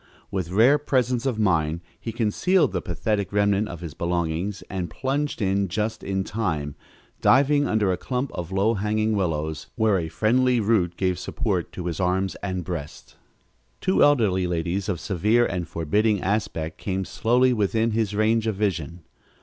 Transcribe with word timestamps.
With 0.31 0.49
rare 0.49 0.79
presence 0.79 1.27
of 1.27 1.37
mind 1.37 1.79
he 1.99 2.11
concealed 2.11 2.71
the 2.71 2.81
pathetic 2.81 3.31
remnant 3.31 3.67
of 3.69 3.81
his 3.81 3.93
belongings 3.93 4.63
and 4.67 4.89
plunged 4.89 5.43
just 5.69 6.03
in 6.03 6.23
time, 6.23 6.73
diving 7.21 7.67
under 7.67 7.91
a 7.91 7.97
clump 7.97 8.31
of 8.33 8.51
low 8.51 8.73
hanging 8.73 9.15
willows 9.15 9.67
where 9.75 9.99
a 9.99 10.09
friendly 10.09 10.59
root 10.59 10.97
gave 10.97 11.19
support 11.19 11.71
to 11.73 11.85
his 11.85 11.99
arms 11.99 12.33
and 12.41 12.63
breast. 12.63 13.15
Two 13.79 14.01
elderly 14.03 14.47
ladies 14.47 14.89
of 14.89 14.99
severe 14.99 15.45
and 15.45 15.67
forbidding 15.67 16.19
aspect 16.23 16.79
came 16.79 17.05
slowly 17.05 17.53
within 17.53 17.91
his 17.91 18.15
range 18.15 18.47
of 18.47 18.55
vision. 18.55 19.01